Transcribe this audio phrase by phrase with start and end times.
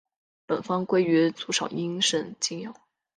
[0.47, 2.73] 本方归于足少阴肾经药。